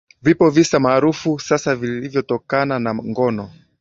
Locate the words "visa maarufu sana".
0.51-1.75